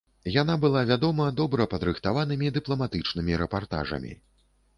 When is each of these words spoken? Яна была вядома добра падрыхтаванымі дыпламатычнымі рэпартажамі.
Яна 0.41 0.53
была 0.63 0.81
вядома 0.91 1.27
добра 1.41 1.67
падрыхтаванымі 1.73 2.51
дыпламатычнымі 2.57 3.39
рэпартажамі. 3.45 4.11